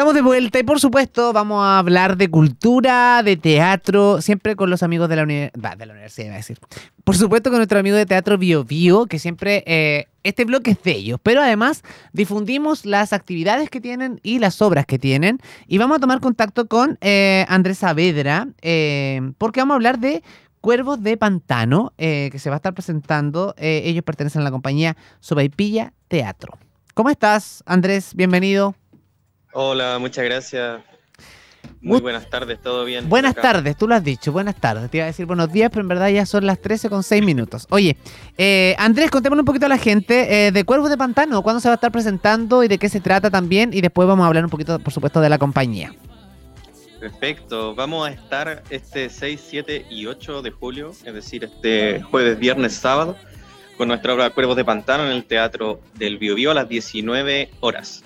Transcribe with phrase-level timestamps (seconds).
[0.00, 4.70] Estamos de vuelta y por supuesto vamos a hablar de cultura, de teatro, siempre con
[4.70, 6.58] los amigos de la, universidad, de la universidad, iba a decir.
[7.04, 10.82] Por supuesto con nuestro amigo de teatro Bio Bio, que siempre eh, este bloque es
[10.82, 11.82] de ellos, pero además
[12.14, 15.38] difundimos las actividades que tienen y las obras que tienen.
[15.66, 20.22] Y vamos a tomar contacto con eh, Andrés Saavedra, eh, porque vamos a hablar de
[20.62, 23.54] Cuervos de Pantano, que se va a estar presentando.
[23.58, 26.58] ellos pertenecen a la compañía Sobaipilla Teatro.
[26.94, 28.14] ¿Cómo estás, Andrés?
[28.14, 28.74] Bienvenido.
[29.52, 30.80] Hola, muchas gracias.
[31.82, 33.08] Muy buenas tardes, ¿todo bien?
[33.08, 34.90] Buenas tardes, tú lo has dicho, buenas tardes.
[34.90, 37.24] Te iba a decir buenos días, pero en verdad ya son las 13 con 6
[37.24, 37.66] minutos.
[37.70, 37.96] Oye,
[38.36, 41.68] eh, Andrés, contémonos un poquito a la gente eh, de Cuervos de Pantano, cuándo se
[41.68, 44.44] va a estar presentando y de qué se trata también, y después vamos a hablar
[44.44, 45.94] un poquito, por supuesto, de la compañía.
[47.00, 52.38] Perfecto, vamos a estar este 6, 7 y 8 de julio, es decir, este jueves,
[52.38, 53.16] viernes, sábado,
[53.78, 58.04] con nuestra obra Cuervos de Pantano en el Teatro del Biobío a las 19 horas.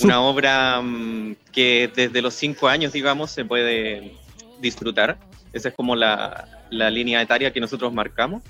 [0.00, 4.16] Una obra mm, que desde los cinco años, digamos, se puede
[4.60, 5.18] disfrutar.
[5.52, 8.42] Esa es como la, la línea etaria que nosotros marcamos.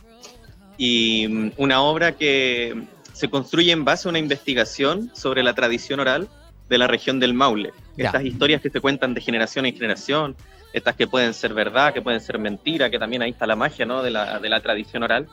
[0.79, 2.83] Y mm, una obra que
[3.13, 6.29] se construye en base a una investigación sobre la tradición oral
[6.69, 7.73] de la región del Maule.
[7.97, 10.35] Estas historias que se cuentan de generación en generación,
[10.73, 13.85] estas que pueden ser verdad, que pueden ser mentira, que también ahí está la magia
[13.85, 14.03] ¿no?
[14.03, 15.27] de, la, de la tradición oral.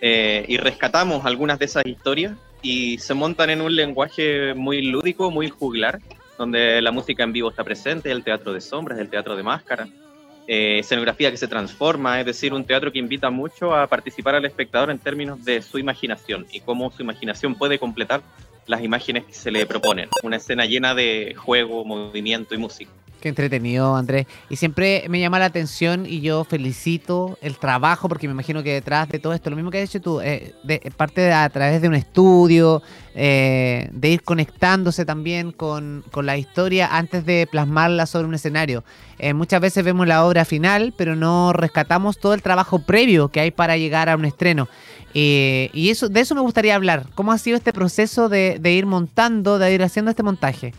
[0.00, 2.32] Eh, y rescatamos algunas de esas historias
[2.64, 6.00] y se montan en un lenguaje muy lúdico, muy juglar,
[6.38, 9.86] donde la música en vivo está presente, el teatro de sombras, el teatro de máscara,
[10.48, 14.46] eh, escenografía que se transforma, es decir, un teatro que invita mucho a participar al
[14.46, 18.22] espectador en términos de su imaginación y cómo su imaginación puede completar
[18.66, 20.08] las imágenes que se le proponen.
[20.22, 22.90] Una escena llena de juego, movimiento y música.
[23.24, 24.26] Qué entretenido, Andrés.
[24.50, 28.74] Y siempre me llama la atención y yo felicito el trabajo, porque me imagino que
[28.74, 31.48] detrás de todo esto, lo mismo que has hecho tú, eh, de, parte de, a
[31.48, 32.82] través de un estudio,
[33.14, 38.84] eh, de ir conectándose también con, la historia antes de plasmarla sobre un escenario.
[39.18, 43.40] Eh, muchas veces vemos la obra final, pero no rescatamos todo el trabajo previo que
[43.40, 44.68] hay para llegar a un estreno.
[45.14, 47.06] y eso, de eso me gustaría hablar.
[47.14, 50.74] ¿Cómo ha sido este proceso de, de ir montando, de ir haciendo este montaje?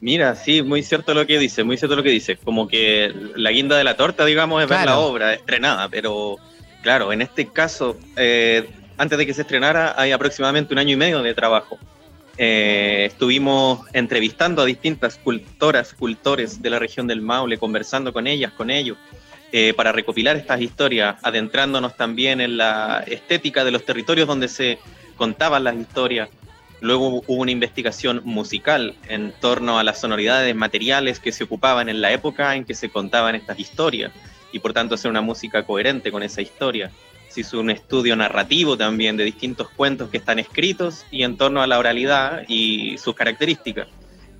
[0.00, 2.36] Mira, sí, muy cierto lo que dice, muy cierto lo que dice.
[2.36, 6.36] Como que la guinda de la torta, digamos, es ver la obra estrenada, pero
[6.82, 10.96] claro, en este caso, eh, antes de que se estrenara, hay aproximadamente un año y
[10.96, 11.78] medio de trabajo.
[12.40, 18.52] Eh, estuvimos entrevistando a distintas cultoras, cultores de la región del Maule, conversando con ellas,
[18.52, 18.96] con ellos,
[19.50, 24.78] eh, para recopilar estas historias, adentrándonos también en la estética de los territorios donde se
[25.16, 26.28] contaban las historias,
[26.80, 32.00] Luego hubo una investigación musical en torno a las sonoridades materiales que se ocupaban en
[32.00, 34.12] la época en que se contaban estas historias
[34.52, 36.90] y por tanto hacer una música coherente con esa historia.
[37.28, 41.62] Se hizo un estudio narrativo también de distintos cuentos que están escritos y en torno
[41.62, 43.88] a la oralidad y sus características.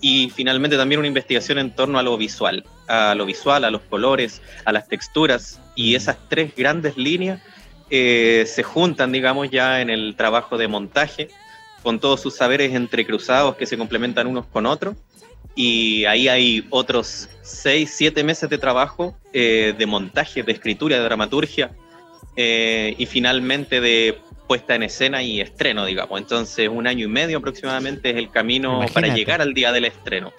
[0.01, 3.83] Y finalmente también una investigación en torno a lo visual, a lo visual, a los
[3.83, 7.41] colores, a las texturas y esas tres grandes líneas
[7.91, 11.29] eh, se juntan, digamos, ya en el trabajo de montaje
[11.83, 14.97] con todos sus saberes entrecruzados que se complementan unos con otros.
[15.55, 21.03] Y ahí hay otros seis, siete meses de trabajo eh, de montaje, de escritura, de
[21.03, 21.73] dramaturgia
[22.37, 26.21] eh, y finalmente de puesta en escena y estreno, digamos.
[26.21, 30.33] Entonces, un año y medio aproximadamente es el camino para llegar al día del estreno.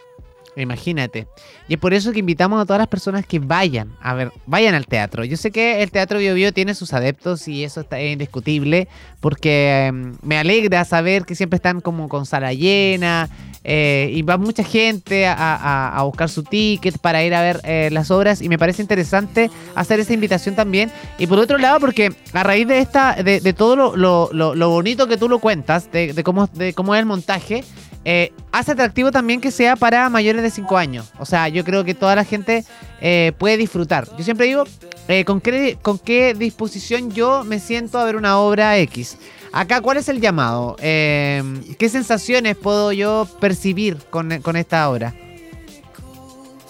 [0.56, 1.28] Imagínate.
[1.68, 4.76] Y es por eso que invitamos a todas las personas que vayan, a ver, vayan
[4.76, 5.24] al teatro.
[5.24, 8.88] Yo sé que el Teatro Bio, Bio tiene sus adeptos y eso está indiscutible,
[9.20, 13.30] porque em, me alegra saber que siempre están como con sala llena
[13.64, 18.10] eh, y va mucha gente a, buscar su ticket para ir a ver eh, las
[18.10, 20.92] obras y me parece interesante hacer esa invitación también.
[21.18, 25.30] Y por otro lado, porque a raíz de esta, de, todo lo, bonito que tú
[25.30, 27.64] lo cuentas, de, cómo, de cómo es el montaje,
[28.06, 31.12] eh, hace atractivo también que sea para mayores de 5 años.
[31.20, 32.64] O sea, yo creo que toda la gente
[33.02, 34.08] eh, puede disfrutar.
[34.18, 34.64] Yo siempre digo,
[35.08, 39.18] eh, ¿con, qué, ¿con qué disposición yo me siento a ver una obra X?
[39.52, 40.76] Acá, ¿cuál es el llamado?
[40.80, 45.14] ¿Qué sensaciones puedo yo percibir con, esta obra?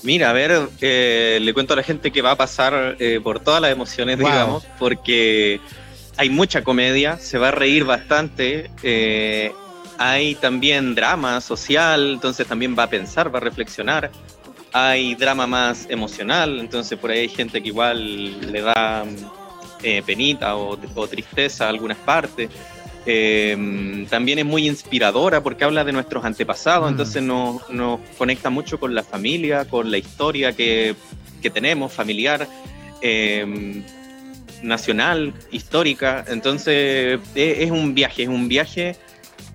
[0.01, 3.73] Mira, a ver, le cuento a la gente que va a pasar por todas las
[3.73, 5.59] emociones, digamos, porque
[6.15, 8.71] hay mucha comedia, se va a reír bastante.
[10.01, 14.09] Hay también drama social, entonces también va a pensar, va a reflexionar.
[14.71, 19.03] Hay drama más emocional, entonces por ahí hay gente que igual le da
[19.83, 22.49] eh, penita o, tristeza a algunas partes.
[23.05, 26.91] Em, también es muy inspiradora porque habla de nuestros antepasados, mm.
[26.91, 27.61] entonces nos,
[28.17, 30.95] conecta mucho con la familia, con la historia que,
[31.53, 32.47] tenemos, familiar,
[33.01, 33.83] em,
[34.63, 36.23] nacional, histórica.
[36.29, 38.95] Entonces es un viaje, es un viaje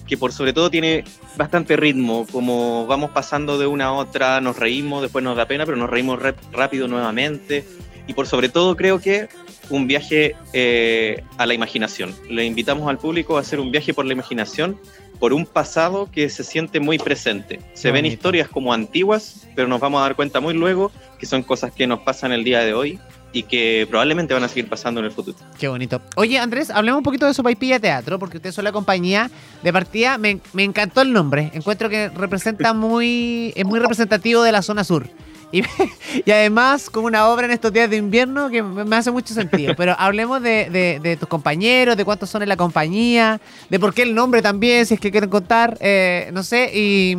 [0.07, 1.05] que por sobre todo tiene
[1.37, 5.65] bastante ritmo, como vamos pasando de una a otra, nos reímos, después nos da pena,
[5.65, 6.21] pero nos reímos
[6.53, 7.65] rápido nuevamente.
[8.07, 9.29] Y por sobre todo creo que
[9.71, 12.15] un viaje eh, a la imaginación.
[12.29, 14.79] Le invitamos al público a hacer un viaje por la imaginación,
[15.19, 17.61] por un pasado que se siente muy presente.
[17.73, 21.43] Se ven historias como antiguas, pero nos vamos a dar cuenta muy luego que son
[21.43, 22.99] cosas que nos pasan el día de hoy
[23.35, 25.37] y que probablemente van a seguir pasando en el futuro.
[25.59, 26.01] Qué bonito.
[26.15, 29.29] Oye, Andrés, hablemos un poquito de Sopaipilla Teatro, porque ustedes son la compañía
[29.63, 30.17] de partida.
[30.19, 31.51] Me, me, encantó el nombre.
[31.53, 35.11] Encuentro que representa muy, es muy representativo de la zona sur.
[35.51, 35.63] Y,
[36.25, 39.75] y, además, como una obra en estos días de invierno que me hace mucho sentido.
[39.77, 44.03] Pero hablemos de, de, tus compañeros, de cuántos son en la compañía, de por qué
[44.03, 47.17] el nombre también, si es que quieren contar, eh, no sé, y,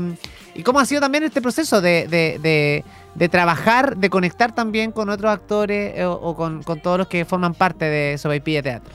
[0.55, 2.85] y, cómo ha sido también este proceso de, de
[3.29, 7.85] trabajar, de conectar también con otros actores eh, o, con, todos los que forman parte
[7.85, 8.93] de Sobaipilla Teatro.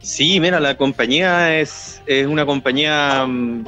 [0.00, 3.64] Sí, mira, la compañía es, es una compañía mm,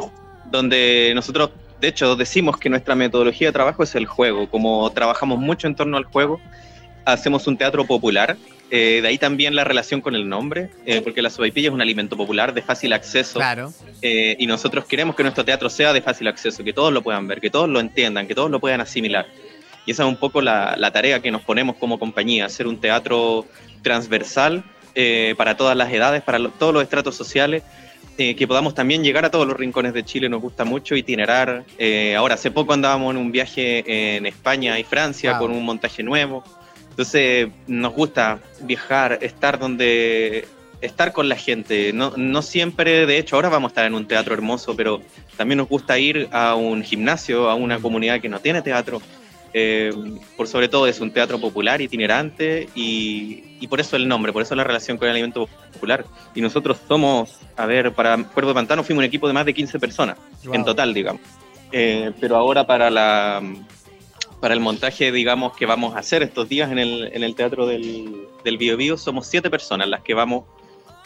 [0.50, 1.50] donde nosotros,
[1.80, 4.48] de hecho, decimos que nuestra metodología de trabajo es el juego.
[4.48, 6.40] Como trabajamos mucho en torno al juego,
[7.04, 8.36] hacemos un teatro popular
[8.70, 11.80] eh, de ahí también la relación con el nombre, eh, porque la sopaipilla es un
[11.80, 13.34] alimento popular de fácil acceso.
[13.34, 13.72] Claro.
[14.00, 17.26] Eh, y nosotros queremos que nuestro teatro sea de fácil acceso, que todos lo puedan
[17.26, 19.26] ver, que todos lo entiendan, que todos lo puedan asimilar.
[19.86, 23.46] Y esa es un poco la, tarea que nos ponemos como compañía, hacer un teatro
[23.82, 24.62] transversal
[25.36, 27.62] para todas las edades, para todos los estratos sociales,
[28.16, 31.64] que podamos también llegar a todos los rincones de Chile, nos gusta mucho itinerar.
[32.16, 36.44] ahora, hace poco andábamos en un viaje en España y Francia con un montaje nuevo.
[37.00, 40.46] Entonces nos gusta viajar, estar donde
[40.82, 41.94] estar con la gente.
[41.94, 45.00] No, no siempre, de hecho, ahora vamos a estar en un teatro hermoso, pero
[45.38, 49.00] también nos gusta ir a un gimnasio, a una comunidad que no tiene teatro.
[49.54, 49.90] Eh,
[50.36, 54.42] por sobre todo es un teatro popular, itinerante, y, y, por eso el nombre, por
[54.42, 56.04] eso la relación con el alimento popular.
[56.34, 59.54] Y nosotros somos, a ver, para Cuervo de Pantano fuimos un equipo de más de
[59.54, 60.18] 15 personas,
[60.52, 61.22] en total, digamos.
[61.72, 63.42] Eh, pero ahora para la
[64.40, 67.66] para el montaje, digamos, que vamos a hacer estos días en el, en el Teatro
[67.66, 70.44] del, del Bio, Bio somos siete personas las que vamos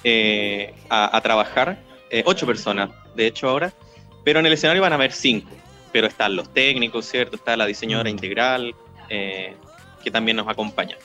[0.04, 3.72] eh, a, trabajar, eh, ocho personas, de hecho, ahora,
[4.22, 5.50] pero en el escenario van a haber cinco,
[5.92, 7.36] pero están los técnicos, ¿cierto?
[7.36, 8.12] Está la diseñadora mm.
[8.12, 8.74] integral,
[9.08, 9.54] eh,
[10.02, 10.96] que también nos acompaña.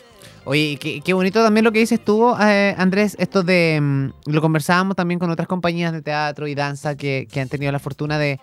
[0.50, 5.20] Oye, qué, bonito también lo que dices tú, Andrés, esto de, mm, lo conversábamos también
[5.20, 8.40] con otras compañías de teatro y danza que, han tenido la fortuna de,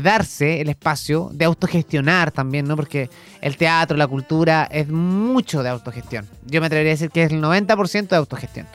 [0.00, 2.76] darse el espacio, de autogestionar también, ¿no?
[2.76, 3.10] Porque
[3.40, 6.24] el teatro, la cultura es mucho de autogestión.
[6.46, 8.68] Yo me atrevería a decir que es el 90% de autogestión.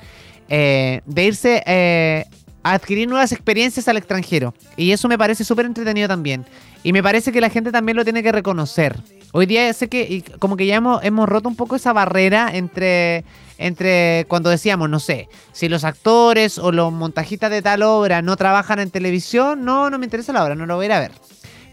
[0.50, 2.26] Eh, de irse eh,
[2.62, 4.54] a adquirir nuevas experiencias al extranjero.
[4.76, 6.46] Y eso me parece súper entretenido también.
[6.84, 8.98] Y me parece que la gente también lo tiene que reconocer.
[9.34, 13.26] Hoy día sé que como que ya hemos, hemos roto un poco esa barrera entre
[13.58, 18.38] entre cuando decíamos, no sé, si los actores o los montajistas de tal obra no
[18.38, 21.00] trabajan en televisión, no, no me interesa la obra, no lo voy a ir a
[21.00, 21.12] ver.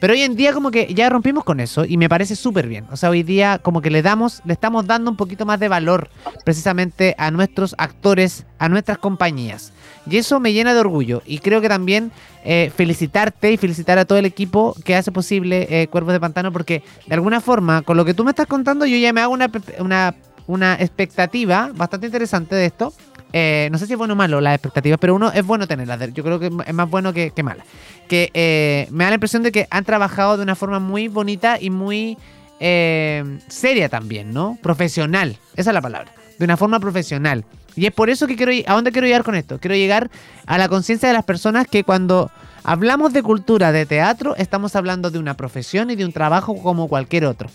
[0.00, 2.86] Pero hoy en día como que ya rompimos con eso y me parece súper bien.
[2.90, 5.68] O sea, hoy día como que le damos, le estamos dando un poquito más de
[5.68, 6.10] valor
[6.44, 9.72] precisamente a nuestros actores, a nuestras compañías.
[10.08, 11.22] Y eso me llena de orgullo.
[11.24, 12.12] Y creo que también
[12.44, 16.52] eh, felicitarte y felicitar a todo el equipo que hace posible eh, Cuervos de Pantano
[16.52, 19.32] porque de alguna forma, con lo que tú me estás contando, yo ya me hago
[19.32, 20.14] una, una
[20.46, 22.92] una expectativa bastante interesante de esto.
[23.36, 25.98] Eh, no sé si es bueno o malo las expectativas, pero uno es bueno tenerlas.
[26.14, 27.64] Yo creo que es más bueno que, mala.
[28.06, 31.58] Que eh, me da la impresión de que han trabajado de una forma muy bonita
[31.60, 32.16] y muy
[32.60, 34.56] eh, seria también, ¿no?
[34.62, 35.36] Profesional.
[35.56, 36.12] Esa es la palabra.
[36.38, 37.44] De una forma profesional.
[37.74, 38.64] Y es por eso que quiero ir.
[38.68, 39.58] ¿A dónde quiero llegar con esto?
[39.58, 40.12] Quiero llegar
[40.46, 42.30] a la conciencia de las personas que cuando
[42.62, 46.86] hablamos de cultura, de teatro, estamos hablando de una profesión y de un trabajo como
[46.86, 47.50] cualquier otro.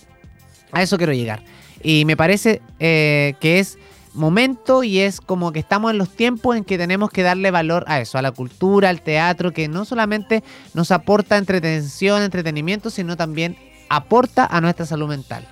[0.73, 1.41] A eso quiero llegar.
[1.81, 3.77] Y me parece que es
[4.13, 7.85] momento y es como que estamos en los tiempos en que tenemos que darle valor
[7.87, 13.17] a eso, a la cultura, al teatro, que no solamente nos aporta entretención, entretenimiento, sino
[13.17, 13.57] también
[13.89, 15.47] aporta a nuestra salud mental.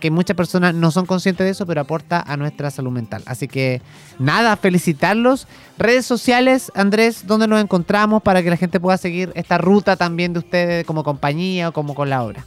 [0.00, 3.22] Que muchas personas no son conscientes de eso, pero aporta a nuestra salud mental.
[3.24, 3.80] Así que
[4.18, 5.48] nada, felicitarlos.
[5.78, 10.34] Redes sociales, Andrés, ¿dónde nos encontramos para que la gente pueda seguir esta ruta también
[10.34, 12.44] de ustedes como compañía o como con la obra?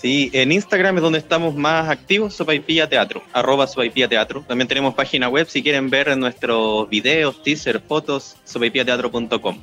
[0.00, 4.42] Sí, en Instagram es donde estamos más activos, Sopaipilla Teatro, arroba Sopaipilla Teatro.
[4.48, 9.58] También tenemos página web si quieren ver nuestros videos, teaser, fotos, sopaipillateatro.com.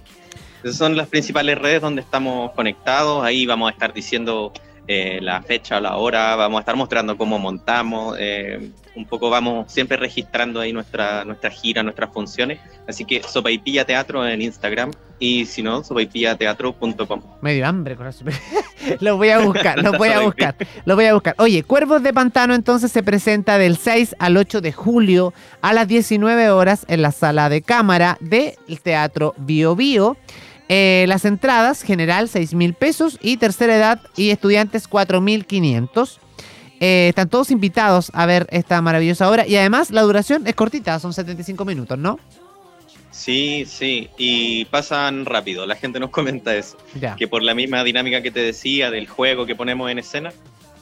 [0.63, 3.23] Esas son las principales redes donde estamos conectados.
[3.23, 4.53] Ahí vamos a estar diciendo
[4.87, 9.29] eh, la fecha o la hora, vamos a estar mostrando cómo montamos, eh, un poco
[9.29, 12.59] vamos siempre registrando ahí nuestra, nuestra gira, nuestras funciones.
[12.87, 17.21] Así que Sopaipilla Teatro en Instagram y si no, sopaipillateatro.com.
[17.41, 18.23] Medio hambre eso.
[19.01, 21.35] Lo voy a buscar, lo voy a buscar, lo voy a buscar.
[21.39, 25.89] Oye, Cuervos de Pantano entonces se presenta del 6 al 8 de julio a las
[25.89, 30.15] 19 horas en la sala de cámara del Teatro Bio Bio.
[30.69, 36.19] Eh, las entradas, general 6 mil pesos y tercera edad y estudiantes 4 mil 500.
[36.79, 40.99] Eh, están todos invitados a ver esta maravillosa obra y además la duración es cortita,
[40.99, 42.19] son 75 minutos, ¿no?
[43.09, 45.65] Sí, sí, y pasan rápido.
[45.65, 46.77] La gente nos comenta eso.
[47.17, 50.31] Que por la misma dinámica que te decía del juego que ponemos en escena,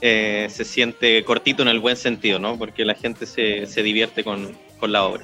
[0.02, 2.58] eh, se siente cortito en el buen sentido, ¿no?
[2.58, 4.52] Porque la gente se, se divierte con,
[4.82, 5.24] con la obra.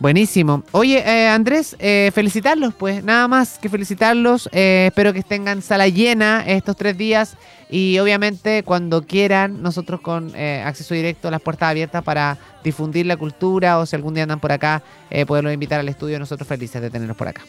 [0.00, 0.64] Buenísimo.
[0.72, 4.48] Oye, eh, Andrés, eh, felicitarlos, pues nada más que felicitarlos.
[4.50, 7.36] Eh, espero que tengan sala llena estos tres días
[7.68, 13.78] y obviamente cuando quieran, nosotros con acceso directo, las puertas abiertas para difundir la cultura
[13.78, 14.82] o si algún día andan por acá,
[15.26, 16.18] poderlos invitar al estudio.
[16.18, 17.42] Nosotros felices de tenerlos por acá.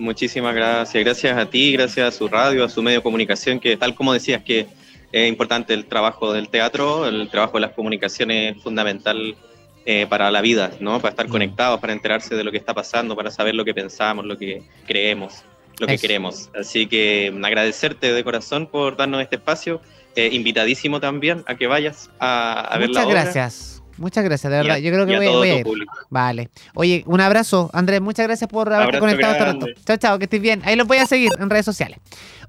[0.00, 1.04] Muchísimas gracias.
[1.04, 4.12] Gracias a ti, gracias a su radio, a su medio de comunicación, que tal como
[4.12, 4.66] decías que
[5.12, 9.36] es importante el trabajo del teatro, el trabajo de las comunicaciones es fundamental
[9.84, 11.00] eh, para la vida, ¿no?
[11.00, 11.30] Para estar mm.
[11.30, 14.62] conectados, para enterarse de lo que está pasando, para saber lo que pensamos, lo que
[14.86, 15.44] creemos,
[15.78, 16.50] lo que queremos.
[16.58, 19.80] Así que mm, agradecerte de corazón por darnos este espacio.
[20.14, 23.08] Eh, invitadísimo también a que vayas a, ver la obra.
[23.08, 23.82] Muchas gracias.
[23.96, 24.76] Muchas gracias, de verdad.
[24.78, 25.66] Yo creo que voy, a ir.
[26.10, 26.50] Vale.
[26.74, 28.00] Oye, un abrazo, Andrés.
[28.00, 29.66] Muchas gracias por haberte conectado este rato.
[29.86, 30.62] Chao, chao, que estés bien.
[30.64, 31.98] Ahí los voy a seguir en redes sociales.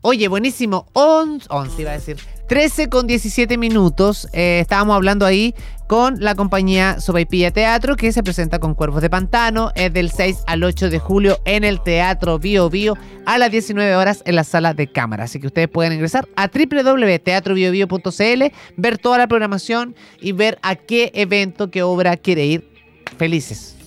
[0.01, 0.87] Oye, buenísimo.
[0.93, 2.17] 11, 11 iba a decir.
[2.47, 4.27] 13 con 17 minutos.
[4.33, 5.55] Eh, estábamos hablando ahí
[5.87, 9.71] con la compañía Sobaipilla Teatro que se presenta con Cuervos de Pantano.
[9.75, 13.95] Es del 6 al 8 de julio en el Teatro Bio Bio a las 19
[13.95, 15.23] horas en la sala de cámara.
[15.25, 18.43] Así que ustedes pueden ingresar a www.teatrobiobio.cl,
[18.77, 22.69] ver toda la programación y ver a qué evento, qué obra quiere ir.
[23.17, 23.77] Felices.